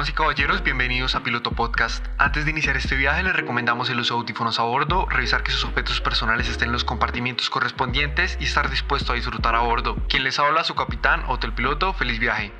Damas 0.00 0.08
y 0.08 0.14
caballeros, 0.14 0.62
bienvenidos 0.62 1.14
a 1.14 1.22
Piloto 1.22 1.50
Podcast. 1.50 2.02
Antes 2.16 2.46
de 2.46 2.52
iniciar 2.52 2.74
este 2.74 2.96
viaje 2.96 3.22
les 3.22 3.36
recomendamos 3.36 3.90
el 3.90 4.00
uso 4.00 4.14
de 4.14 4.20
audífonos 4.20 4.58
a 4.58 4.62
bordo, 4.62 5.04
revisar 5.04 5.42
que 5.42 5.52
sus 5.52 5.66
objetos 5.66 6.00
personales 6.00 6.48
estén 6.48 6.68
en 6.68 6.72
los 6.72 6.84
compartimientos 6.84 7.50
correspondientes 7.50 8.38
y 8.40 8.44
estar 8.44 8.70
dispuesto 8.70 9.12
a 9.12 9.16
disfrutar 9.16 9.54
a 9.54 9.60
bordo. 9.60 9.96
Quien 10.08 10.24
les 10.24 10.38
habla, 10.38 10.64
su 10.64 10.74
capitán, 10.74 11.24
Hotel 11.28 11.52
Piloto, 11.52 11.92
feliz 11.92 12.18
viaje. 12.18 12.50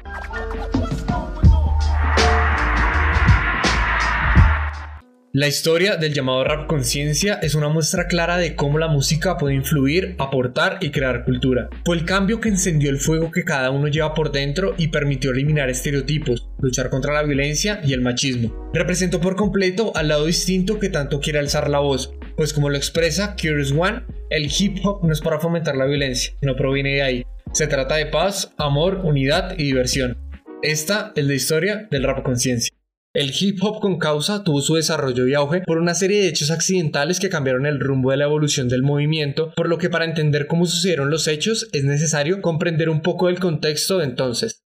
La 5.33 5.47
historia 5.47 5.95
del 5.95 6.13
llamado 6.13 6.43
rap 6.43 6.67
conciencia 6.67 7.35
es 7.35 7.55
una 7.55 7.69
muestra 7.69 8.09
clara 8.09 8.37
de 8.37 8.57
cómo 8.57 8.79
la 8.81 8.89
música 8.89 9.39
puede 9.39 9.55
influir, 9.55 10.17
aportar 10.19 10.79
y 10.81 10.91
crear 10.91 11.25
cultura. 11.25 11.69
Fue 11.85 11.97
el 11.97 12.05
cambio 12.05 12.41
que 12.41 12.49
encendió 12.49 12.91
el 12.91 12.99
fuego 12.99 13.31
que 13.31 13.45
cada 13.45 13.71
uno 13.71 13.87
lleva 13.87 14.13
por 14.13 14.33
dentro 14.33 14.75
y 14.77 14.89
permitió 14.89 15.31
eliminar 15.31 15.71
estereotipos, 15.71 16.50
luchar 16.63 16.91
contra 16.91 17.13
la 17.13 17.23
violencia 17.23 17.81
y 17.85 17.93
el 17.93 18.01
machismo. 18.01 18.71
Representó 18.73 19.21
por 19.21 19.37
completo 19.37 19.93
al 19.95 20.09
lado 20.09 20.27
distinto 20.27 20.79
que 20.79 20.89
tanto 20.89 21.21
quiere 21.21 21.39
alzar 21.39 21.71
la 21.71 21.81
voz, 21.81 22.13
pues 22.37 22.53
como 22.53 22.71
lo 22.71 22.77
expresa 22.77 23.37
Curious 23.41 23.73
One, 23.73 24.03
el 24.31 24.51
hip 24.59 24.79
hop 24.85 25.05
no 25.05 25.13
es 25.13 25.21
para 25.21 25.41
fomentar 25.41 25.77
la 25.77 25.87
violencia, 25.87 26.33
no 26.43 26.57
proviene 26.57 26.95
de 26.95 27.03
ahí. 27.03 27.25
Se 27.53 27.67
trata 27.67 27.97
de 27.97 28.07
paz, 28.07 28.53
amor, 28.57 29.01
unidad 29.05 29.59
y 29.59 29.65
diversión. 29.65 30.17
Esta 30.63 31.13
es 31.17 31.25
la 31.25 31.35
historia 31.35 31.89
del 31.91 32.05
rap 32.05 32.23
conciencia. 32.23 32.71
El 33.13 33.33
hip 33.39 33.59
hop 33.61 33.81
con 33.81 33.99
causa 33.99 34.45
tuvo 34.45 34.61
su 34.61 34.77
desarrollo 34.77 35.27
y 35.27 35.35
auge 35.35 35.63
por 35.63 35.79
una 35.79 35.95
serie 35.95 36.23
de 36.23 36.29
hechos 36.29 36.53
accidentales 36.53 37.19
que 37.19 37.29
cambiaron 37.29 37.67
el 37.67 37.81
rumbo 37.81 38.13
de 38.13 38.19
la 38.19 38.27
evolución 38.27 38.69
del 38.69 38.85
movimiento, 38.85 39.53
por 39.57 39.69
lo 39.69 39.79
que 39.79 39.91
para 39.91 40.05
entender 40.05 40.47
cómo 40.47 40.65
sucedieron 40.65 41.11
los 41.11 41.27
hechos 41.27 41.69
es 41.73 41.83
necesario 41.83 42.41
comprender 42.41 42.89
un 42.89 43.03
poco 43.03 43.27
del 43.27 43.41
contexto 43.41 43.99
de 43.99 44.05
entonces. 44.05 44.63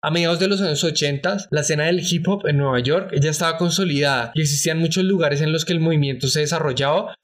A 0.00 0.12
mediados 0.12 0.38
de 0.38 0.46
los 0.46 0.60
años 0.60 0.84
80, 0.84 1.48
la 1.50 1.60
escena 1.60 1.86
del 1.86 2.00
hip 2.08 2.28
hop 2.28 2.46
en 2.46 2.58
Nueva 2.58 2.78
York 2.78 3.12
ya 3.20 3.30
estaba 3.30 3.58
consolidada 3.58 4.30
y 4.32 4.42
existían 4.42 4.78
muchos 4.78 5.02
lugares 5.02 5.40
en 5.40 5.50
los 5.50 5.64
que 5.64 5.72
el 5.72 5.80
movimiento 5.80 6.28
se 6.28 6.38
desarrollaba 6.38 7.16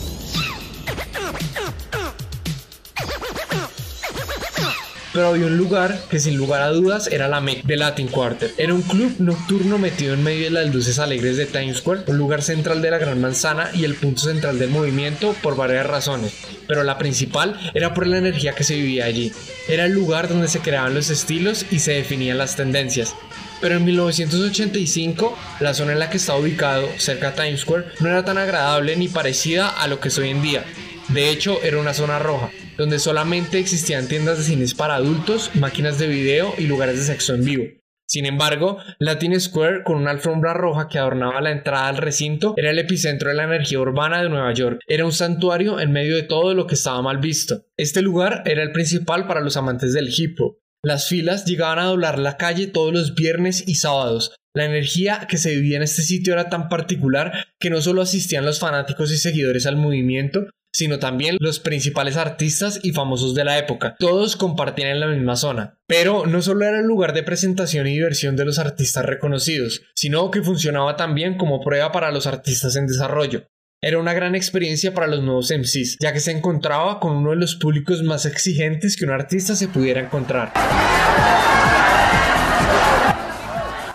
pero 5.14 5.28
había 5.28 5.46
un 5.46 5.56
lugar 5.56 5.96
que 6.10 6.18
sin 6.18 6.36
lugar 6.36 6.60
a 6.60 6.70
dudas 6.70 7.06
era 7.06 7.28
la 7.28 7.40
Mecca 7.40 7.62
de 7.64 7.76
Latin 7.76 8.08
Quarter. 8.08 8.52
Era 8.58 8.74
un 8.74 8.82
club 8.82 9.14
nocturno 9.20 9.78
metido 9.78 10.12
en 10.12 10.24
medio 10.24 10.44
de 10.44 10.50
las 10.50 10.74
luces 10.74 10.98
alegres 10.98 11.36
de 11.36 11.46
Times 11.46 11.78
Square, 11.78 12.02
un 12.08 12.18
lugar 12.18 12.42
central 12.42 12.82
de 12.82 12.90
la 12.90 12.98
Gran 12.98 13.20
Manzana 13.20 13.70
y 13.72 13.84
el 13.84 13.94
punto 13.94 14.22
central 14.22 14.58
del 14.58 14.70
movimiento 14.70 15.34
por 15.40 15.56
varias 15.56 15.86
razones, 15.86 16.34
pero 16.66 16.82
la 16.82 16.98
principal 16.98 17.58
era 17.74 17.94
por 17.94 18.08
la 18.08 18.18
energía 18.18 18.54
que 18.54 18.64
se 18.64 18.74
vivía 18.74 19.04
allí. 19.04 19.32
Era 19.68 19.86
el 19.86 19.92
lugar 19.92 20.28
donde 20.28 20.48
se 20.48 20.58
creaban 20.58 20.94
los 20.94 21.08
estilos 21.10 21.64
y 21.70 21.78
se 21.78 21.92
definían 21.92 22.36
las 22.36 22.56
tendencias. 22.56 23.14
Pero 23.60 23.76
en 23.76 23.84
1985, 23.84 25.38
la 25.60 25.74
zona 25.74 25.92
en 25.92 26.00
la 26.00 26.10
que 26.10 26.16
estaba 26.16 26.40
ubicado, 26.40 26.88
cerca 26.98 27.30
de 27.30 27.42
Times 27.42 27.60
Square, 27.60 27.84
no 28.00 28.08
era 28.08 28.24
tan 28.24 28.36
agradable 28.36 28.96
ni 28.96 29.06
parecida 29.06 29.68
a 29.68 29.86
lo 29.86 30.00
que 30.00 30.08
es 30.08 30.18
hoy 30.18 30.30
en 30.30 30.42
día. 30.42 30.64
De 31.08 31.30
hecho, 31.30 31.62
era 31.62 31.78
una 31.78 31.94
zona 31.94 32.18
roja, 32.18 32.50
donde 32.76 32.98
solamente 32.98 33.58
existían 33.58 34.08
tiendas 34.08 34.38
de 34.38 34.44
cines 34.44 34.74
para 34.74 34.96
adultos, 34.96 35.50
máquinas 35.54 35.98
de 35.98 36.08
video 36.08 36.54
y 36.58 36.66
lugares 36.66 36.96
de 36.96 37.04
sexo 37.04 37.34
en 37.34 37.44
vivo. 37.44 37.64
Sin 38.06 38.26
embargo, 38.26 38.78
Latin 38.98 39.40
Square, 39.40 39.82
con 39.82 39.96
una 39.96 40.10
alfombra 40.10 40.52
roja 40.52 40.88
que 40.88 40.98
adornaba 40.98 41.40
la 41.40 41.52
entrada 41.52 41.88
al 41.88 41.96
recinto, 41.96 42.54
era 42.56 42.70
el 42.70 42.78
epicentro 42.78 43.30
de 43.30 43.34
la 43.34 43.44
energía 43.44 43.80
urbana 43.80 44.22
de 44.22 44.28
Nueva 44.28 44.52
York. 44.52 44.80
Era 44.86 45.06
un 45.06 45.12
santuario 45.12 45.80
en 45.80 45.90
medio 45.90 46.16
de 46.16 46.22
todo 46.22 46.54
lo 46.54 46.66
que 46.66 46.74
estaba 46.74 47.00
mal 47.00 47.18
visto. 47.18 47.66
Este 47.78 48.02
lugar 48.02 48.42
era 48.44 48.62
el 48.62 48.72
principal 48.72 49.26
para 49.26 49.40
los 49.40 49.56
amantes 49.56 49.94
del 49.94 50.12
hip 50.14 50.38
hop. 50.40 50.58
Las 50.84 51.08
filas 51.08 51.46
llegaban 51.46 51.78
a 51.78 51.86
doblar 51.86 52.18
la 52.18 52.36
calle 52.36 52.66
todos 52.66 52.92
los 52.92 53.14
viernes 53.14 53.64
y 53.66 53.76
sábados. 53.76 54.36
La 54.54 54.66
energía 54.66 55.26
que 55.28 55.38
se 55.38 55.54
vivía 55.54 55.78
en 55.78 55.82
este 55.82 56.02
sitio 56.02 56.34
era 56.34 56.50
tan 56.50 56.68
particular 56.68 57.32
que 57.58 57.70
no 57.70 57.80
solo 57.80 58.02
asistían 58.02 58.44
los 58.44 58.60
fanáticos 58.60 59.10
y 59.10 59.16
seguidores 59.16 59.64
al 59.66 59.76
movimiento, 59.76 60.46
sino 60.74 60.98
también 60.98 61.36
los 61.38 61.60
principales 61.60 62.16
artistas 62.16 62.80
y 62.82 62.90
famosos 62.90 63.34
de 63.34 63.44
la 63.44 63.58
época. 63.58 63.94
Todos 64.00 64.34
compartían 64.34 64.88
en 64.90 65.00
la 65.00 65.06
misma 65.06 65.36
zona. 65.36 65.78
Pero 65.86 66.26
no 66.26 66.42
solo 66.42 66.66
era 66.66 66.80
el 66.80 66.86
lugar 66.86 67.14
de 67.14 67.22
presentación 67.22 67.86
y 67.86 67.92
diversión 67.92 68.34
de 68.34 68.44
los 68.44 68.58
artistas 68.58 69.06
reconocidos, 69.06 69.82
sino 69.94 70.32
que 70.32 70.42
funcionaba 70.42 70.96
también 70.96 71.38
como 71.38 71.60
prueba 71.60 71.92
para 71.92 72.10
los 72.10 72.26
artistas 72.26 72.74
en 72.74 72.88
desarrollo. 72.88 73.46
Era 73.80 73.98
una 73.98 74.14
gran 74.14 74.34
experiencia 74.34 74.94
para 74.94 75.06
los 75.06 75.22
nuevos 75.22 75.52
MCs, 75.52 75.98
ya 76.00 76.12
que 76.12 76.20
se 76.20 76.32
encontraba 76.32 76.98
con 76.98 77.16
uno 77.16 77.30
de 77.30 77.36
los 77.36 77.54
públicos 77.54 78.02
más 78.02 78.26
exigentes 78.26 78.96
que 78.96 79.04
un 79.04 79.12
artista 79.12 79.54
se 79.54 79.68
pudiera 79.68 80.00
encontrar. 80.00 80.52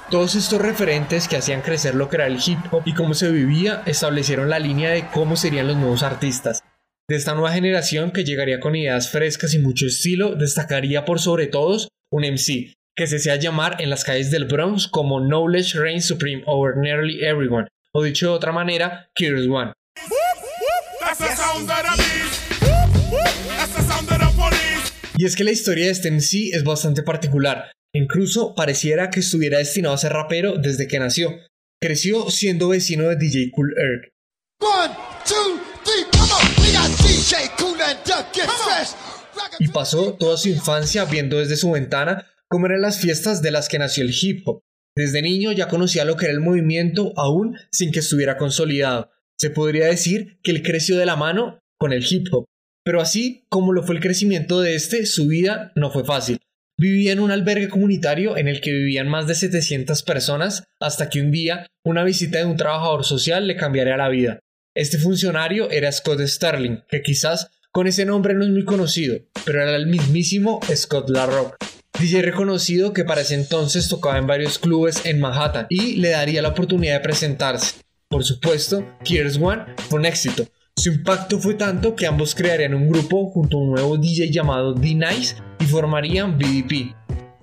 Todos 0.10 0.34
estos 0.36 0.62
referentes 0.62 1.28
que 1.28 1.38
hacían 1.38 1.62
crecer 1.62 1.94
lo 1.94 2.10
que 2.10 2.16
era 2.16 2.28
el 2.28 2.40
hip 2.44 2.58
hop 2.72 2.84
y 2.86 2.94
cómo 2.94 3.14
se 3.14 3.32
vivía 3.32 3.84
establecieron 3.86 4.50
la 4.50 4.58
línea 4.58 4.92
de 4.92 5.08
cómo 5.08 5.36
serían 5.36 5.68
los 5.68 5.78
nuevos 5.78 6.04
artistas. 6.04 6.64
De 7.10 7.16
esta 7.16 7.34
nueva 7.34 7.52
generación 7.52 8.12
que 8.12 8.24
llegaría 8.24 8.60
con 8.60 8.76
ideas 8.76 9.10
frescas 9.10 9.54
y 9.56 9.60
mucho 9.60 9.88
estilo, 9.88 10.36
destacaría 10.36 11.06
por 11.06 11.20
sobre 11.20 11.48
todos 11.48 11.90
un 12.12 12.24
MC, 12.24 12.76
que 12.96 13.08
se 13.08 13.18
hacía 13.18 13.36
llamar 13.36 13.82
en 13.82 13.90
las 13.90 14.04
calles 14.04 14.30
del 14.30 14.46
Bronx 14.46 14.88
como 14.88 15.20
Knowledge 15.20 15.80
Reigns 15.80 16.06
Supreme 16.06 16.44
over 16.46 16.78
Nearly 16.78 17.26
Everyone, 17.26 17.68
o 17.94 18.04
dicho 18.04 18.28
de 18.28 18.34
otra 18.34 18.52
manera, 18.52 19.10
Curious 19.18 19.48
One. 19.48 19.74
Y 25.18 25.26
es 25.26 25.36
que 25.36 25.44
la 25.44 25.52
historia 25.52 25.86
de 25.86 25.92
este 25.92 26.12
MC 26.12 26.56
es 26.56 26.64
bastante 26.64 27.04
particular, 27.04 27.72
Incluso 27.94 28.54
pareciera 28.54 29.10
que 29.10 29.22
estuviera 29.22 29.58
destinado 29.58 29.96
a 29.96 29.98
ser 29.98 30.14
rapero 30.14 30.58
desde 30.58 30.88
que 30.88 31.00
nació. 31.00 31.32
Creció 31.82 32.30
siendo 32.30 32.70
vecino 32.70 33.08
de 33.08 33.16
DJ 33.16 33.50
Cool 33.52 33.74
Herc. 33.76 34.12
Y 39.60 39.68
pasó 39.68 40.14
toda 40.14 40.38
su 40.38 40.50
infancia 40.50 41.06
viendo 41.06 41.38
desde 41.38 41.58
su 41.58 41.72
ventana 41.72 42.26
cómo 42.48 42.66
eran 42.66 42.82
las 42.82 43.00
fiestas 43.00 43.42
de 43.42 43.52
las 43.52 43.68
que 43.68 43.78
nació 43.78 44.04
el 44.04 44.16
hip 44.20 44.48
hop. 44.48 44.62
Desde 44.96 45.22
niño 45.22 45.52
ya 45.52 45.68
conocía 45.68 46.06
lo 46.06 46.16
que 46.16 46.26
era 46.26 46.34
el 46.34 46.40
movimiento 46.40 47.14
aún 47.18 47.58
sin 47.72 47.92
que 47.92 48.00
estuviera 48.00 48.38
consolidado. 48.38 49.12
Se 49.38 49.50
podría 49.50 49.88
decir 49.88 50.40
que 50.44 50.52
él 50.52 50.64
creció 50.64 50.98
de 50.98 51.06
la 51.06 51.16
mano 51.16 51.60
con 51.78 51.94
el 51.94 52.06
hip 52.10 52.28
hop. 52.32 52.46
Pero 52.84 53.02
así 53.02 53.46
como 53.50 53.74
lo 53.74 53.84
fue 53.84 53.96
el 53.96 54.02
crecimiento 54.02 54.62
de 54.62 54.76
este, 54.76 55.06
su 55.06 55.28
vida 55.28 55.72
no 55.76 55.92
fue 55.92 56.06
fácil. 56.06 56.40
Vivía 56.78 57.12
en 57.12 57.20
un 57.20 57.32
albergue 57.32 57.68
comunitario 57.68 58.38
en 58.38 58.48
el 58.48 58.62
que 58.62 58.72
vivían 58.72 59.10
más 59.10 59.28
de 59.28 59.36
700 59.36 60.02
personas 60.04 60.64
hasta 60.80 61.10
que 61.10 61.20
un 61.20 61.32
día 61.32 61.68
una 61.84 62.06
visita 62.06 62.38
de 62.38 62.46
un 62.46 62.56
trabajador 62.56 63.04
social 63.04 63.48
le 63.48 63.58
cambiaría 63.58 63.98
la 63.98 64.08
vida. 64.08 64.40
Este 64.76 64.98
funcionario 64.98 65.70
era 65.72 65.92
Scott 65.92 66.22
Sterling, 66.22 66.84
que 66.88 67.02
quizás 67.02 67.52
con 67.72 67.88
ese 67.88 68.06
nombre 68.06 68.34
no 68.34 68.44
es 68.44 68.50
muy 68.50 68.66
conocido, 68.66 69.20
pero 69.46 69.62
era 69.62 69.76
el 69.76 69.88
mismísimo 69.88 70.60
Scott 70.76 71.10
LaRock. 71.10 71.56
DJ 72.00 72.22
reconocido 72.22 72.94
que 72.94 73.04
para 73.04 73.22
ese 73.22 73.36
entonces 73.36 73.90
tocaba 73.90 74.18
en 74.18 74.26
varios 74.26 74.58
clubes 74.58 75.06
en 75.06 75.20
Manhattan 75.20 75.68
y 75.70 75.96
le 75.98 76.10
daría 76.10 76.42
la 76.42 76.50
oportunidad 76.50 76.96
de 76.96 77.02
presentarse. 77.02 77.76
Por 78.10 78.24
supuesto, 78.24 78.86
Here's 79.06 79.38
One 79.38 79.66
fue 79.90 80.00
un 80.00 80.06
éxito. 80.06 80.48
Su 80.76 80.90
impacto 80.90 81.40
fue 81.40 81.56
tanto 81.56 81.96
que 81.96 82.08
ambos 82.08 82.34
crearían 82.34 82.74
un 82.74 82.90
grupo 82.90 83.30
junto 83.30 83.58
a 83.58 83.62
un 83.62 83.72
nuevo 83.72 83.98
DJ 83.98 84.32
llamado 84.32 84.74
D-Nice 84.74 85.36
y 85.60 85.66
formarían 85.66 86.38
BDP, 86.38 86.96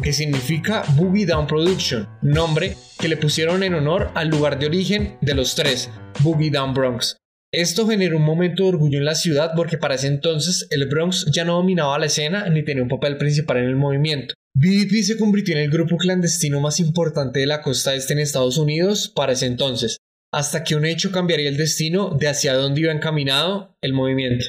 que 0.03 0.13
significa 0.13 0.83
Boogie 0.97 1.27
Down 1.27 1.47
Production, 1.47 2.09
nombre 2.23 2.77
que 2.99 3.09
le 3.09 3.19
pusieron 3.19 3.63
en 3.63 3.75
honor 3.75 4.11
al 4.15 4.29
lugar 4.29 4.59
de 4.59 4.67
origen 4.67 5.19
de 5.21 5.35
los 5.35 5.55
tres, 5.55 5.91
Boogie 6.21 6.51
Down 6.51 6.73
Bronx. 6.73 7.17
Esto 7.57 7.89
generó 7.89 8.19
un 8.19 8.23
momento 8.23 8.65
de 8.65 8.69
orgullo 8.69 8.99
en 8.99 9.07
la 9.07 9.15
ciudad 9.15 9.53
porque 9.57 9.79
para 9.79 9.95
ese 9.95 10.09
entonces 10.09 10.67
el 10.69 10.87
Bronx 10.89 11.25
ya 11.33 11.43
no 11.47 11.55
dominaba 11.55 11.99
la 11.99 12.05
escena 12.05 12.47
ni 12.51 12.63
tenía 12.63 12.83
un 12.83 12.91
papel 12.91 13.17
principal 13.17 13.57
en 13.57 13.65
el 13.65 13.77
movimiento. 13.77 14.35
BDP 14.55 15.03
se 15.03 15.17
convirtió 15.17 15.57
en 15.57 15.63
el 15.63 15.71
grupo 15.71 15.97
clandestino 15.97 16.61
más 16.61 16.81
importante 16.81 17.41
de 17.41 17.47
la 17.47 17.63
costa 17.63 17.95
este 17.95 18.13
en 18.13 18.19
Estados 18.19 18.59
Unidos 18.59 19.09
para 19.09 19.33
ese 19.33 19.47
entonces, 19.47 19.97
hasta 20.35 20.65
que 20.65 20.77
un 20.77 20.85
hecho 20.85 21.11
cambiaría 21.11 21.49
el 21.49 21.57
destino 21.57 22.11
de 22.11 22.29
hacia 22.29 22.53
dónde 22.53 22.83
iba 22.83 22.93
encaminado 22.93 23.75
el 23.81 23.95
movimiento. 23.95 24.45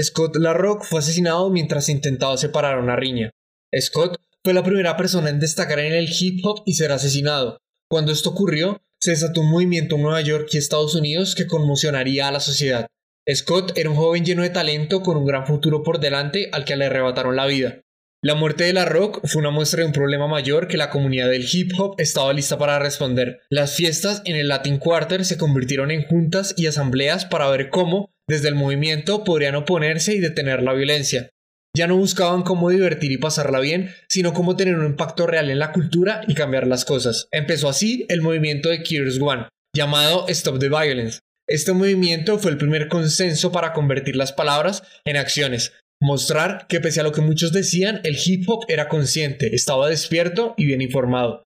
Scott 0.00 0.36
LaRock 0.36 0.84
fue 0.84 1.00
asesinado 1.00 1.50
mientras 1.50 1.88
intentaba 1.88 2.36
separar 2.36 2.78
una 2.78 2.94
riña. 2.94 3.30
Scott 3.76 4.20
fue 4.44 4.54
la 4.54 4.62
primera 4.62 4.96
persona 4.96 5.30
en 5.30 5.40
destacar 5.40 5.80
en 5.80 5.94
el 5.94 6.08
hip 6.08 6.38
hop 6.44 6.62
y 6.64 6.74
ser 6.74 6.92
asesinado. 6.92 7.58
Cuando 7.90 8.12
esto 8.12 8.30
ocurrió, 8.30 8.80
se 9.00 9.12
desató 9.12 9.40
un 9.40 9.50
movimiento 9.50 9.96
en 9.96 10.02
Nueva 10.02 10.20
York 10.20 10.48
y 10.52 10.58
Estados 10.58 10.94
Unidos 10.94 11.34
que 11.34 11.46
conmocionaría 11.46 12.28
a 12.28 12.32
la 12.32 12.40
sociedad. 12.40 12.86
Scott 13.32 13.76
era 13.76 13.90
un 13.90 13.96
joven 13.96 14.24
lleno 14.24 14.42
de 14.42 14.50
talento 14.50 15.02
con 15.02 15.16
un 15.16 15.26
gran 15.26 15.46
futuro 15.46 15.82
por 15.82 16.00
delante 16.00 16.48
al 16.52 16.64
que 16.64 16.76
le 16.76 16.86
arrebataron 16.86 17.36
la 17.36 17.46
vida. 17.46 17.80
La 18.20 18.34
muerte 18.34 18.64
de 18.64 18.72
la 18.72 18.84
Rock 18.84 19.20
fue 19.28 19.40
una 19.40 19.50
muestra 19.50 19.80
de 19.80 19.86
un 19.86 19.92
problema 19.92 20.26
mayor 20.26 20.66
que 20.66 20.76
la 20.76 20.90
comunidad 20.90 21.28
del 21.28 21.46
hip 21.52 21.70
hop 21.78 21.94
estaba 21.98 22.32
lista 22.32 22.58
para 22.58 22.80
responder. 22.80 23.42
Las 23.48 23.76
fiestas 23.76 24.22
en 24.24 24.34
el 24.34 24.48
Latin 24.48 24.78
Quarter 24.78 25.24
se 25.24 25.38
convirtieron 25.38 25.92
en 25.92 26.04
juntas 26.04 26.52
y 26.56 26.66
asambleas 26.66 27.26
para 27.26 27.48
ver 27.48 27.70
cómo, 27.70 28.10
desde 28.26 28.48
el 28.48 28.56
movimiento, 28.56 29.22
podrían 29.22 29.54
oponerse 29.54 30.14
y 30.14 30.18
detener 30.18 30.64
la 30.64 30.72
violencia. 30.72 31.30
Ya 31.78 31.86
no 31.86 31.96
buscaban 31.96 32.42
cómo 32.42 32.70
divertir 32.70 33.12
y 33.12 33.18
pasarla 33.18 33.60
bien, 33.60 33.94
sino 34.08 34.32
cómo 34.32 34.56
tener 34.56 34.74
un 34.74 34.86
impacto 34.86 35.28
real 35.28 35.48
en 35.48 35.60
la 35.60 35.70
cultura 35.70 36.22
y 36.26 36.34
cambiar 36.34 36.66
las 36.66 36.84
cosas. 36.84 37.28
Empezó 37.30 37.68
así 37.68 38.04
el 38.08 38.20
movimiento 38.20 38.68
de 38.68 38.82
Kears 38.82 39.20
One, 39.20 39.46
llamado 39.72 40.26
Stop 40.26 40.58
the 40.58 40.70
Violence. 40.70 41.20
Este 41.46 41.72
movimiento 41.72 42.40
fue 42.40 42.50
el 42.50 42.58
primer 42.58 42.88
consenso 42.88 43.52
para 43.52 43.74
convertir 43.74 44.16
las 44.16 44.32
palabras 44.32 44.82
en 45.04 45.18
acciones, 45.18 45.72
mostrar 46.02 46.66
que 46.68 46.80
pese 46.80 46.98
a 46.98 47.04
lo 47.04 47.12
que 47.12 47.20
muchos 47.20 47.52
decían, 47.52 48.00
el 48.02 48.18
hip 48.26 48.48
hop 48.48 48.64
era 48.66 48.88
consciente, 48.88 49.54
estaba 49.54 49.88
despierto 49.88 50.54
y 50.56 50.66
bien 50.66 50.82
informado. 50.82 51.44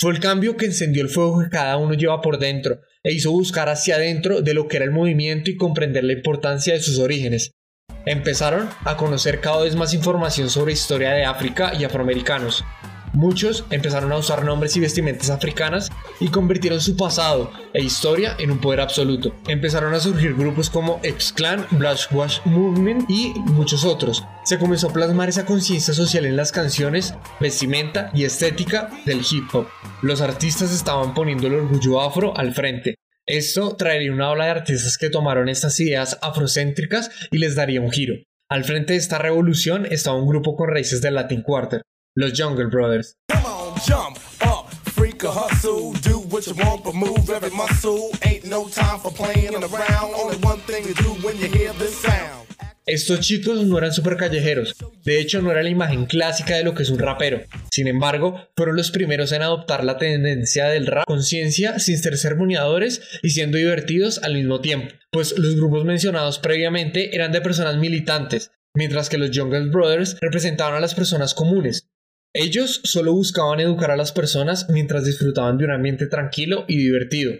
Fue 0.00 0.12
el 0.12 0.18
cambio 0.18 0.56
que 0.56 0.64
encendió 0.64 1.02
el 1.02 1.10
fuego 1.10 1.42
que 1.42 1.50
cada 1.50 1.76
uno 1.76 1.92
lleva 1.92 2.22
por 2.22 2.38
dentro 2.38 2.80
e 3.02 3.12
hizo 3.12 3.32
buscar 3.32 3.68
hacia 3.68 3.96
adentro 3.96 4.40
de 4.40 4.54
lo 4.54 4.66
que 4.66 4.78
era 4.78 4.86
el 4.86 4.92
movimiento 4.92 5.50
y 5.50 5.58
comprender 5.58 6.04
la 6.04 6.14
importancia 6.14 6.72
de 6.72 6.80
sus 6.80 6.98
orígenes. 6.98 7.50
Empezaron 8.06 8.68
a 8.84 8.96
conocer 8.96 9.40
cada 9.40 9.62
vez 9.62 9.76
más 9.76 9.94
información 9.94 10.50
sobre 10.50 10.72
historia 10.72 11.12
de 11.12 11.24
África 11.24 11.72
y 11.74 11.84
afroamericanos, 11.84 12.64
Muchos 13.14 13.64
empezaron 13.70 14.10
a 14.10 14.16
usar 14.16 14.44
nombres 14.44 14.76
y 14.76 14.80
vestimentas 14.80 15.30
africanas 15.30 15.90
y 16.18 16.28
convirtieron 16.28 16.80
su 16.80 16.96
pasado 16.96 17.52
e 17.72 17.80
historia 17.80 18.34
en 18.40 18.50
un 18.50 18.58
poder 18.58 18.80
absoluto. 18.80 19.32
Empezaron 19.46 19.94
a 19.94 20.00
surgir 20.00 20.34
grupos 20.34 20.68
como 20.68 20.98
X-Clan, 21.04 21.64
Wash 22.10 22.40
Movement 22.44 23.08
y 23.08 23.32
muchos 23.52 23.84
otros. 23.84 24.24
Se 24.42 24.58
comenzó 24.58 24.88
a 24.88 24.92
plasmar 24.92 25.28
esa 25.28 25.46
conciencia 25.46 25.94
social 25.94 26.26
en 26.26 26.36
las 26.36 26.50
canciones, 26.50 27.14
vestimenta 27.38 28.10
y 28.14 28.24
estética 28.24 28.90
del 29.06 29.20
hip 29.30 29.44
hop. 29.54 29.68
Los 30.02 30.20
artistas 30.20 30.72
estaban 30.72 31.14
poniendo 31.14 31.46
el 31.46 31.54
orgullo 31.54 32.00
afro 32.00 32.36
al 32.36 32.52
frente. 32.52 32.96
Esto 33.26 33.74
traería 33.76 34.12
una 34.12 34.30
ola 34.30 34.44
de 34.44 34.50
artistas 34.50 34.98
que 34.98 35.08
tomaron 35.08 35.48
estas 35.48 35.80
ideas 35.80 36.18
afrocéntricas 36.20 37.10
y 37.30 37.38
les 37.38 37.54
daría 37.54 37.80
un 37.80 37.90
giro. 37.90 38.16
Al 38.50 38.64
frente 38.64 38.92
de 38.92 38.98
esta 38.98 39.16
revolución 39.16 39.86
estaba 39.86 40.18
un 40.18 40.28
grupo 40.28 40.56
con 40.56 40.68
raíces 40.68 41.00
del 41.00 41.14
Latin 41.14 41.40
Quarter, 41.40 41.80
los 42.14 42.38
Jungle 42.38 42.66
Brothers. 42.66 43.16
Estos 52.84 53.20
chicos 53.20 53.64
no 53.64 53.78
eran 53.78 53.94
super 53.94 54.18
callejeros, 54.18 54.76
de 55.02 55.18
hecho 55.18 55.40
no 55.40 55.50
era 55.50 55.62
la 55.62 55.70
imagen 55.70 56.04
clásica 56.04 56.56
de 56.56 56.64
lo 56.64 56.74
que 56.74 56.82
es 56.82 56.90
un 56.90 56.98
rapero. 56.98 57.40
Sin 57.74 57.88
embargo, 57.88 58.40
fueron 58.56 58.76
los 58.76 58.92
primeros 58.92 59.32
en 59.32 59.42
adoptar 59.42 59.82
la 59.82 59.98
tendencia 59.98 60.66
del 60.66 60.86
rap 60.86 61.06
conciencia 61.08 61.80
sin 61.80 61.98
ser 61.98 62.16
ceremoniadores 62.16 63.02
y 63.20 63.30
siendo 63.30 63.58
divertidos 63.58 64.22
al 64.22 64.34
mismo 64.34 64.60
tiempo, 64.60 64.94
pues 65.10 65.36
los 65.36 65.56
grupos 65.56 65.84
mencionados 65.84 66.38
previamente 66.38 67.16
eran 67.16 67.32
de 67.32 67.40
personas 67.40 67.76
militantes, 67.76 68.52
mientras 68.76 69.08
que 69.08 69.18
los 69.18 69.36
Jungle 69.36 69.70
Brothers 69.70 70.18
representaban 70.20 70.76
a 70.76 70.80
las 70.80 70.94
personas 70.94 71.34
comunes, 71.34 71.88
ellos 72.32 72.80
solo 72.84 73.12
buscaban 73.12 73.58
educar 73.58 73.90
a 73.90 73.96
las 73.96 74.12
personas 74.12 74.68
mientras 74.70 75.04
disfrutaban 75.04 75.58
de 75.58 75.64
un 75.64 75.72
ambiente 75.72 76.06
tranquilo 76.06 76.66
y 76.68 76.76
divertido. 76.76 77.32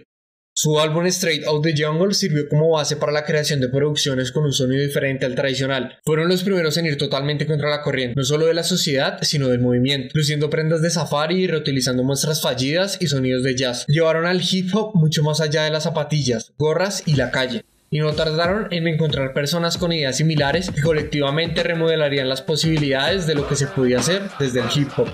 Su 0.57 0.79
álbum 0.79 1.05
Straight 1.07 1.45
Out 1.47 1.63
the 1.63 1.73
Jungle 1.77 2.13
sirvió 2.13 2.47
como 2.47 2.69
base 2.69 2.95
para 2.95 3.11
la 3.11 3.25
creación 3.25 3.59
de 3.59 3.67
producciones 3.67 4.31
con 4.31 4.45
un 4.45 4.53
sonido 4.53 4.81
diferente 4.81 5.25
al 5.25 5.35
tradicional. 5.35 5.99
Fueron 6.05 6.29
los 6.29 6.43
primeros 6.43 6.77
en 6.77 6.85
ir 6.85 6.97
totalmente 6.97 7.45
contra 7.45 7.69
la 7.69 7.81
corriente, 7.81 8.13
no 8.15 8.23
solo 8.23 8.45
de 8.45 8.53
la 8.53 8.63
sociedad, 8.63 9.19
sino 9.21 9.49
del 9.49 9.59
movimiento, 9.59 10.11
luciendo 10.13 10.49
prendas 10.49 10.81
de 10.81 10.91
safari 10.91 11.43
y 11.43 11.47
reutilizando 11.47 12.03
muestras 12.03 12.41
fallidas 12.41 12.97
y 13.01 13.07
sonidos 13.07 13.43
de 13.43 13.53
jazz. 13.57 13.85
Llevaron 13.89 14.25
al 14.25 14.41
hip 14.49 14.73
hop 14.73 14.95
mucho 14.95 15.23
más 15.23 15.41
allá 15.41 15.63
de 15.63 15.71
las 15.71 15.83
zapatillas, 15.83 16.53
gorras 16.57 17.03
y 17.05 17.17
la 17.17 17.31
calle 17.31 17.65
y 17.89 17.99
no 17.99 18.13
tardaron 18.13 18.69
en 18.71 18.87
encontrar 18.87 19.33
personas 19.33 19.77
con 19.77 19.91
ideas 19.91 20.15
similares 20.15 20.71
que 20.71 20.81
colectivamente 20.81 21.63
remodelarían 21.63 22.29
las 22.29 22.41
posibilidades 22.41 23.27
de 23.27 23.35
lo 23.35 23.45
que 23.45 23.57
se 23.57 23.67
podía 23.67 23.99
hacer 23.99 24.23
desde 24.39 24.61
el 24.61 24.67
hip 24.73 24.89
hop. 24.95 25.09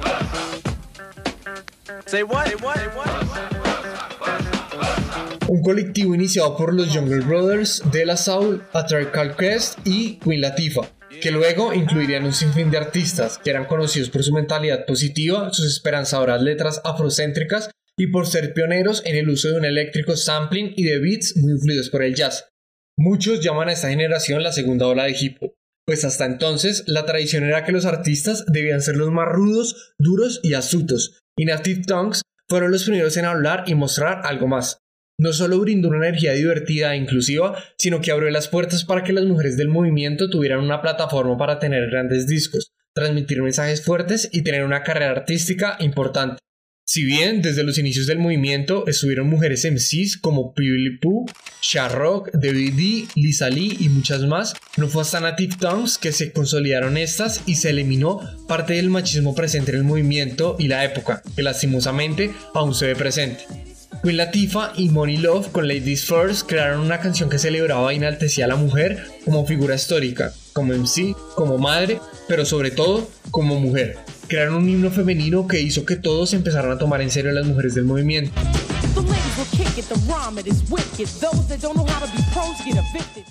Un 5.47 5.61
colectivo 5.61 6.15
iniciado 6.15 6.55
por 6.55 6.73
los 6.73 6.95
Jungle 6.95 7.25
Brothers, 7.25 7.81
De 7.91 8.05
La 8.05 8.15
Soul, 8.15 8.63
Atrial 8.73 9.35
Quest 9.35 9.79
y 9.85 10.17
Queen 10.19 10.41
Latifah, 10.41 10.89
que 11.21 11.31
luego 11.31 11.73
incluirían 11.73 12.23
un 12.23 12.33
sinfín 12.33 12.71
de 12.71 12.77
artistas 12.77 13.37
que 13.37 13.49
eran 13.49 13.65
conocidos 13.65 14.09
por 14.09 14.23
su 14.23 14.33
mentalidad 14.33 14.85
positiva, 14.85 15.51
sus 15.51 15.65
esperanzadoras 15.65 16.41
letras 16.41 16.81
afrocéntricas 16.83 17.69
y 17.97 18.07
por 18.07 18.27
ser 18.27 18.53
pioneros 18.53 19.03
en 19.05 19.15
el 19.15 19.29
uso 19.29 19.49
de 19.49 19.57
un 19.57 19.65
eléctrico 19.65 20.15
sampling 20.15 20.73
y 20.75 20.83
de 20.83 20.99
beats 20.99 21.35
muy 21.37 21.53
influidos 21.53 21.89
por 21.89 22.03
el 22.03 22.15
jazz. 22.15 22.47
Muchos 22.97 23.41
llaman 23.41 23.69
a 23.69 23.73
esta 23.73 23.89
generación 23.89 24.43
la 24.43 24.51
segunda 24.51 24.87
ola 24.87 25.05
de 25.05 25.17
hip 25.19 25.37
hop, 25.41 25.53
pues 25.85 26.05
hasta 26.05 26.25
entonces 26.25 26.83
la 26.87 27.05
tradición 27.05 27.43
era 27.43 27.65
que 27.65 27.71
los 27.71 27.85
artistas 27.85 28.45
debían 28.47 28.81
ser 28.81 28.95
los 28.95 29.11
más 29.11 29.27
rudos, 29.27 29.93
duros 29.99 30.39
y 30.43 30.53
astutos, 30.53 31.19
y 31.37 31.45
Native 31.45 31.81
Tongues 31.85 32.21
fueron 32.47 32.71
los 32.71 32.83
primeros 32.83 33.17
en 33.17 33.25
hablar 33.25 33.63
y 33.65 33.75
mostrar 33.75 34.21
algo 34.23 34.47
más. 34.47 34.80
No 35.21 35.33
solo 35.33 35.59
brindó 35.59 35.89
una 35.89 36.07
energía 36.07 36.33
divertida 36.33 36.95
e 36.95 36.97
inclusiva, 36.97 37.55
sino 37.77 38.01
que 38.01 38.09
abrió 38.09 38.31
las 38.31 38.47
puertas 38.47 38.83
para 38.83 39.03
que 39.03 39.13
las 39.13 39.25
mujeres 39.25 39.55
del 39.55 39.67
movimiento 39.67 40.31
tuvieran 40.31 40.61
una 40.61 40.81
plataforma 40.81 41.37
para 41.37 41.59
tener 41.59 41.91
grandes 41.91 42.25
discos, 42.25 42.73
transmitir 42.95 43.39
mensajes 43.43 43.85
fuertes 43.85 44.29
y 44.31 44.41
tener 44.41 44.63
una 44.63 44.81
carrera 44.81 45.11
artística 45.11 45.77
importante. 45.79 46.39
Si 46.87 47.05
bien 47.05 47.43
desde 47.43 47.61
los 47.61 47.77
inicios 47.77 48.07
del 48.07 48.17
movimiento 48.17 48.87
estuvieron 48.87 49.29
mujeres 49.29 49.63
MCs 49.63 50.17
como 50.17 50.55
Pili 50.55 50.97
Poo, 50.97 51.27
Sharrock, 51.61 52.31
David 52.33 52.73
D, 52.73 53.07
Lisa 53.13 53.51
Lee 53.51 53.77
y 53.79 53.89
muchas 53.89 54.21
más, 54.21 54.55
no 54.75 54.87
fue 54.87 55.03
hasta 55.03 55.19
Native 55.19 55.55
Tongues 55.59 55.99
que 55.99 56.13
se 56.13 56.31
consolidaron 56.31 56.97
estas 56.97 57.43
y 57.45 57.57
se 57.57 57.69
eliminó 57.69 58.21
parte 58.47 58.73
del 58.73 58.89
machismo 58.89 59.35
presente 59.35 59.69
en 59.69 59.77
el 59.77 59.83
movimiento 59.83 60.55
y 60.57 60.67
la 60.67 60.83
época, 60.83 61.21
que 61.35 61.43
lastimosamente 61.43 62.31
aún 62.55 62.73
se 62.73 62.87
ve 62.87 62.95
presente. 62.95 63.70
Queen 64.03 64.17
Latifah 64.17 64.73
y 64.77 64.89
Money 64.89 65.17
Love 65.17 65.51
con 65.51 65.67
Ladies 65.67 66.05
First 66.05 66.47
crearon 66.47 66.81
una 66.81 66.99
canción 66.99 67.29
que 67.29 67.37
celebraba 67.37 67.93
e 67.93 67.97
enaltecía 67.97 68.45
a 68.45 68.47
la 68.47 68.55
mujer 68.55 69.05
como 69.25 69.45
figura 69.45 69.75
histórica, 69.75 70.33
como 70.53 70.73
MC, 70.73 71.15
como 71.35 71.59
madre, 71.59 71.99
pero 72.27 72.43
sobre 72.43 72.71
todo 72.71 73.07
como 73.29 73.59
mujer 73.59 73.99
crearon 74.27 74.55
un 74.55 74.69
himno 74.69 74.89
femenino 74.89 75.45
que 75.45 75.59
hizo 75.59 75.85
que 75.85 75.97
todos 75.97 76.33
empezaran 76.33 76.71
a 76.71 76.77
tomar 76.77 77.01
en 77.01 77.11
serio 77.11 77.31
a 77.31 77.33
las 77.33 77.45
mujeres 77.45 77.75
del 77.75 77.83
movimiento. 77.83 78.31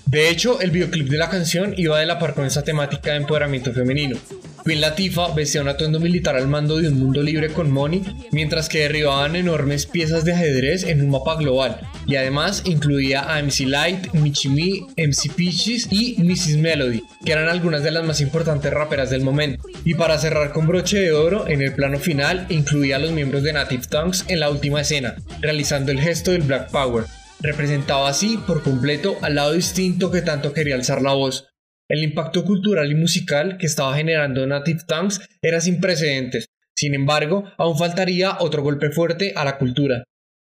De 0.05 0.29
hecho, 0.29 0.61
el 0.61 0.69
videoclip 0.69 1.09
de 1.09 1.17
la 1.17 1.29
canción 1.29 1.73
iba 1.75 1.99
de 1.99 2.05
la 2.05 2.19
par 2.19 2.35
con 2.35 2.45
esa 2.45 2.61
temática 2.61 3.11
de 3.11 3.17
empoderamiento 3.17 3.73
femenino. 3.73 4.15
Queen 4.63 4.79
Latifah 4.79 5.33
vestía 5.33 5.61
un 5.61 5.69
atuendo 5.69 5.99
militar 5.99 6.35
al 6.35 6.47
mando 6.47 6.77
de 6.77 6.87
un 6.87 6.99
mundo 6.99 7.23
libre 7.23 7.51
con 7.51 7.71
Money, 7.71 8.03
mientras 8.31 8.69
que 8.69 8.81
derribaban 8.81 9.35
enormes 9.35 9.87
piezas 9.87 10.23
de 10.23 10.33
ajedrez 10.33 10.83
en 10.83 11.01
un 11.01 11.09
mapa 11.09 11.35
global, 11.35 11.79
y 12.05 12.15
además 12.15 12.61
incluía 12.65 13.21
a 13.21 13.41
MC 13.41 13.61
Light, 13.65 14.13
Michimi, 14.13 14.87
MC 14.97 15.33
Peaches 15.35 15.87
y 15.89 16.15
Mrs. 16.21 16.57
Melody, 16.57 17.03
que 17.25 17.31
eran 17.31 17.49
algunas 17.49 17.81
de 17.83 17.89
las 17.89 18.05
más 18.05 18.21
importantes 18.21 18.71
raperas 18.71 19.09
del 19.09 19.21
momento. 19.21 19.63
Y 19.83 19.95
para 19.95 20.19
cerrar 20.19 20.51
con 20.51 20.67
broche 20.67 20.99
de 20.99 21.11
oro, 21.11 21.47
en 21.47 21.61
el 21.61 21.73
plano 21.73 21.97
final 21.97 22.45
incluía 22.49 22.97
a 22.97 22.99
los 22.99 23.11
miembros 23.11 23.41
de 23.41 23.53
Native 23.53 23.87
Tongues 23.89 24.25
en 24.27 24.39
la 24.39 24.51
última 24.51 24.81
escena, 24.81 25.15
realizando 25.41 25.91
el 25.91 25.99
gesto 25.99 26.31
del 26.31 26.43
Black 26.43 26.69
Power. 26.69 27.05
Representaba 27.39 28.07
así 28.07 28.37
por 28.45 28.61
completo 28.61 29.17
al 29.23 29.33
lado 29.33 29.53
distinto 29.53 30.11
que 30.11 30.21
tanto 30.21 30.53
quería 30.53 30.75
alzar 30.75 31.01
la 31.01 31.13
voz, 31.13 31.50
el 31.91 32.03
impacto 32.03 32.45
cultural 32.45 32.89
y 32.89 32.95
musical 32.95 33.57
que 33.57 33.65
estaba 33.65 33.97
generando 33.97 34.47
Native 34.47 34.79
Tongues 34.87 35.19
era 35.41 35.59
sin 35.59 35.81
precedentes. 35.81 36.45
Sin 36.73 36.95
embargo, 36.95 37.43
aún 37.57 37.77
faltaría 37.77 38.37
otro 38.39 38.63
golpe 38.63 38.91
fuerte 38.91 39.33
a 39.35 39.43
la 39.43 39.57
cultura. 39.57 40.05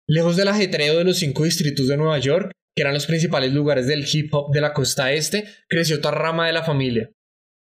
Lejos 0.07 0.37
del 0.37 0.49
ajetreo 0.49 0.99
de 0.99 1.05
los 1.05 1.19
cinco 1.19 1.45
distritos 1.45 1.89
de 1.89 1.97
Nueva 1.97 2.19
York, 2.19 2.53
que 2.77 2.83
eran 2.83 2.93
los 2.93 3.07
principales 3.07 3.51
lugares 3.55 3.87
del 3.87 4.05
hip 4.13 4.29
hop 4.35 4.53
de 4.53 4.61
la 4.61 4.75
costa 4.75 5.11
este, 5.11 5.47
creció 5.71 5.97
otra 5.97 6.11
rama 6.11 6.47
de 6.47 6.53
la 6.53 6.65
familia. 6.65 7.11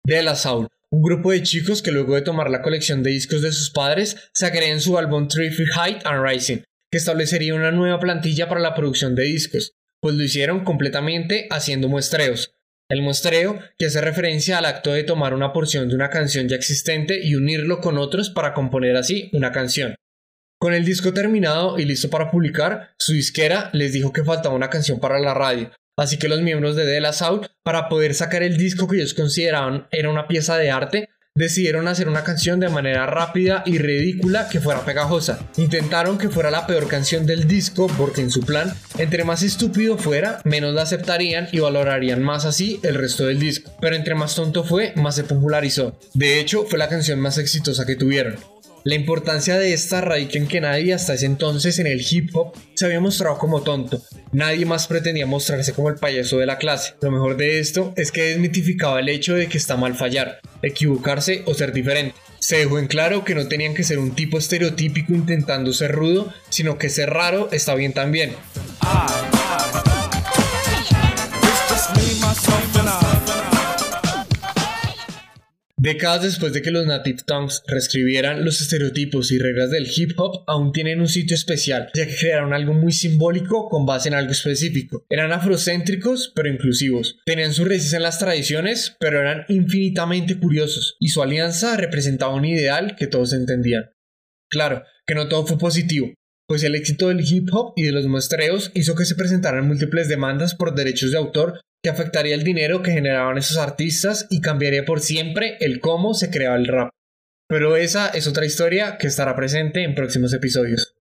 De 0.06 0.24
La 0.24 0.38
Soul, 0.38 0.70
un 0.90 1.02
grupo 1.02 1.32
de 1.32 1.44
chicos 1.44 1.82
que 1.82 1.92
luego 1.92 2.16
de 2.16 2.22
tomar 2.22 2.50
la 2.50 2.62
colección 2.62 3.04
de 3.04 3.12
discos 3.12 3.42
de 3.42 3.52
sus 3.52 3.72
padres, 3.72 4.30
sacarían 4.34 4.80
su 4.80 4.98
álbum 4.98 5.28
Three 5.28 5.52
Feet 5.52 5.74
Height 5.76 6.06
and 6.06 6.26
Rising, 6.26 6.60
que 6.90 6.98
establecería 6.98 7.54
una 7.54 7.74
nueva 7.74 8.00
plantilla 8.00 8.48
para 8.48 8.62
la 8.62 8.76
producción 8.76 9.14
de 9.14 9.24
discos, 9.24 9.74
pues 10.00 10.16
lo 10.16 10.24
hicieron 10.24 10.64
completamente 10.64 11.48
haciendo 11.52 11.90
muestreos, 11.90 12.54
el 12.90 13.02
muestreo, 13.02 13.60
que 13.78 13.88
hace 13.88 14.02
referencia 14.02 14.58
al 14.58 14.66
acto 14.66 14.94
de 14.94 15.04
tomar 15.04 15.34
una 15.34 15.54
porción 15.54 15.90
de 15.90 15.96
una 15.96 16.10
canción 16.10 16.48
ya 16.48 16.56
existente 16.56 17.20
y 17.22 17.36
unirlo 17.36 17.80
con 17.82 17.98
otros 17.98 18.30
para 18.30 18.54
componer 18.54 18.96
así 18.96 19.30
una 19.34 19.52
canción. 19.52 19.96
Con 20.60 20.74
el 20.74 20.86
disco 20.86 21.14
terminado 21.14 21.78
y 21.78 21.86
listo 21.86 22.10
para 22.10 22.32
publicar, 22.32 22.92
su 22.98 23.14
disquera 23.14 23.70
les 23.74 23.94
dijo 23.94 24.12
que 24.12 24.24
faltaba 24.24 24.56
una 24.56 24.70
canción 24.70 25.00
para 25.00 25.20
la 25.20 25.34
radio, 25.34 25.72
así 25.98 26.18
que 26.18 26.30
los 26.30 26.42
miembros 26.42 26.76
de 26.76 26.86
De 26.86 27.02
La 27.02 27.14
Soul, 27.14 27.48
para 27.64 27.90
poder 27.90 28.14
sacar 28.14 28.42
el 28.42 28.58
disco 28.58 28.88
que 28.88 28.98
ellos 28.98 29.14
consideraban 29.14 29.88
era 29.92 30.10
una 30.10 30.28
pieza 30.28 30.58
de 30.58 30.72
arte, 30.72 31.10
decidieron 31.38 31.88
hacer 31.88 32.10
una 32.10 32.24
canción 32.24 32.60
de 32.60 32.70
manera 32.70 33.06
rápida 33.06 33.64
y 33.66 33.78
ridícula 33.78 34.50
que 34.50 34.60
fuera 34.60 34.84
pegajosa. 34.84 35.40
Intentaron 35.58 36.18
que 36.18 36.30
fuera 36.30 36.52
la 36.52 36.66
peor 36.66 36.88
canción 36.88 37.26
del 37.26 37.48
disco 37.48 37.88
porque 37.98 38.22
en 38.22 38.32
su 38.32 38.42
plan, 38.42 38.74
entre 38.98 39.24
más 39.24 39.44
estúpido 39.44 39.98
fuera, 39.98 40.42
menos 40.44 40.74
la 40.74 40.82
aceptarían 40.82 41.48
y 41.52 41.60
valorarían 41.60 42.24
más 42.24 42.46
así 42.46 42.80
el 42.84 42.96
resto 42.96 43.26
del 43.26 43.40
disco. 43.40 43.72
Pero 43.80 43.96
entre 43.96 44.16
más 44.16 44.36
tonto 44.36 44.64
fue, 44.64 44.94
más 44.96 45.16
se 45.16 45.24
popularizó. 45.24 45.98
De 46.14 46.40
hecho, 46.40 46.66
fue 46.66 46.80
la 46.80 46.90
canción 46.90 47.20
más 47.20 47.38
exitosa 47.38 47.86
que 47.86 47.96
tuvieron. 47.96 48.36
La 48.88 48.96
importancia 48.96 49.58
de 49.58 49.74
esta 49.74 50.00
radica 50.00 50.38
en 50.38 50.48
que 50.48 50.62
nadie 50.62 50.94
hasta 50.94 51.14
ese 51.14 51.26
entonces 51.26 51.78
en 51.80 51.88
el 51.88 52.02
hip 52.10 52.34
hop 52.34 52.54
se 52.74 52.86
había 52.86 53.02
mostrado 53.02 53.38
como 53.38 53.62
tonto. 53.62 54.02
Nadie 54.32 54.66
más 54.66 54.88
pretendía 54.88 55.26
mostrarse 55.26 55.74
como 55.74 55.90
el 55.90 55.96
payaso 55.96 56.38
de 56.38 56.46
la 56.46 56.58
clase. 56.58 56.94
Lo 57.02 57.12
mejor 57.12 57.36
de 57.36 57.60
esto 57.60 57.92
es 57.98 58.14
que 58.14 58.24
desmitificaba 58.24 59.02
el 59.02 59.10
hecho 59.10 59.34
de 59.34 59.48
que 59.48 59.58
está 59.58 59.76
mal 59.76 59.96
fallar, 59.96 60.40
equivocarse 60.62 61.44
o 61.46 61.54
ser 61.54 61.74
diferente. 61.74 62.16
Se 62.40 62.58
dejó 62.58 62.80
en 62.80 62.88
claro 62.88 63.24
que 63.24 63.36
no 63.36 63.48
tenían 63.48 63.74
que 63.74 63.84
ser 63.84 64.00
un 64.00 64.16
tipo 64.16 64.38
estereotípico 64.38 65.14
intentando 65.14 65.74
ser 65.74 65.92
rudo, 65.92 66.34
sino 66.50 66.78
que 66.78 66.90
ser 66.90 67.10
raro 67.10 67.50
está 67.52 67.76
bien 67.76 67.94
también. 67.94 68.36
Décadas 75.88 76.24
después 76.24 76.52
de 76.52 76.62
que 76.62 76.70
los 76.70 76.86
Native 76.86 77.22
Tongues 77.26 77.64
reescribieran 77.66 78.44
los 78.44 78.60
estereotipos 78.60 79.32
y 79.32 79.40
reglas 79.40 79.72
del 79.72 79.88
hip 79.90 80.20
hop, 80.20 80.44
aún 80.46 80.74
tienen 80.74 81.00
un 81.00 81.08
sitio 81.08 81.34
especial, 81.34 81.92
ya 81.94 82.06
que 82.06 82.14
crearon 82.14 82.52
algo 82.54 82.74
muy 82.74 82.92
simbólico 82.92 83.70
con 83.70 83.86
base 83.86 84.10
en 84.10 84.16
algo 84.16 84.34
específico. 84.34 85.06
Eran 85.10 85.32
afrocéntricos, 85.32 86.34
pero 86.36 86.50
inclusivos. 86.50 87.20
Tenían 87.26 87.54
sus 87.54 87.70
raíces 87.70 87.94
en 87.94 88.04
las 88.04 88.20
tradiciones, 88.20 88.98
pero 89.00 89.22
eran 89.22 89.46
infinitamente 89.48 90.38
curiosos, 90.38 90.98
y 91.00 91.08
su 91.08 91.24
alianza 91.24 91.78
representaba 91.78 92.36
un 92.36 92.44
ideal 92.44 92.98
que 92.98 93.08
todos 93.08 93.32
entendían. 93.32 93.90
Claro, 94.50 94.84
que 95.06 95.16
no 95.16 95.30
todo 95.30 95.48
fue 95.48 95.58
positivo, 95.58 96.14
pues 96.50 96.64
el 96.64 96.76
éxito 96.76 97.08
del 97.08 97.22
hip 97.22 97.48
hop 97.54 97.72
y 97.78 97.84
de 97.84 97.94
los 97.94 98.08
muestreos 98.08 98.72
hizo 98.74 98.94
que 98.96 99.06
se 99.06 99.16
presentaran 99.16 99.66
múltiples 99.66 100.10
demandas 100.10 100.54
por 100.54 100.76
derechos 100.76 101.12
de 101.12 101.18
autor 101.18 101.62
que 101.88 101.92
afectaría 101.92 102.36
el 102.36 102.44
dinero 102.44 102.82
que 102.82 102.92
generaban 102.92 103.38
esos 103.38 103.56
artistas 103.56 104.28
y 104.30 104.42
cambiaría 104.42 104.84
por 104.84 105.00
siempre 105.00 105.56
el 105.62 105.80
cómo 105.80 106.14
se 106.16 106.30
creaba 106.30 106.58
el 106.58 106.68
rap. 106.68 106.90
Pero 107.48 107.78
esa 107.78 108.10
es 108.10 108.28
otra 108.28 108.46
historia 108.46 108.98
que 108.98 109.08
estará 109.08 109.38
presente 109.38 109.86
en 109.86 109.96
próximos 109.96 110.34
episodios. 110.34 110.96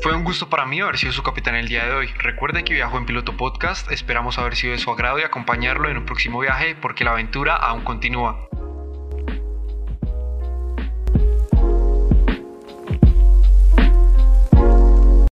Fue 0.00 0.14
un 0.16 0.24
gusto 0.24 0.48
para 0.48 0.64
mí 0.64 0.80
haber 0.80 0.96
sido 0.96 1.12
su 1.12 1.22
capitán 1.22 1.56
el 1.56 1.68
día 1.68 1.84
de 1.84 1.92
hoy. 1.92 2.08
Recuerde 2.18 2.64
que 2.64 2.72
viajó 2.72 2.96
en 2.96 3.04
Piloto 3.04 3.36
Podcast, 3.36 3.92
esperamos 3.92 4.38
haber 4.38 4.56
sido 4.56 4.72
de 4.72 4.78
su 4.78 4.90
agrado 4.90 5.18
y 5.18 5.22
acompañarlo 5.22 5.90
en 5.90 5.98
un 5.98 6.06
próximo 6.06 6.40
viaje 6.40 6.74
porque 6.80 7.04
la 7.04 7.10
aventura 7.10 7.56
aún 7.56 7.84
continúa. 7.84 8.48